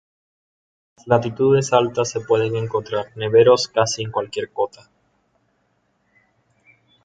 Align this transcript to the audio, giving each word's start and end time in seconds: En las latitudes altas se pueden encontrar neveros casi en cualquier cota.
En 0.01 0.95
las 0.95 1.07
latitudes 1.07 1.73
altas 1.73 2.09
se 2.09 2.21
pueden 2.21 2.55
encontrar 2.55 3.15
neveros 3.15 3.67
casi 3.67 4.01
en 4.01 4.11
cualquier 4.11 4.51
cota. 4.51 4.89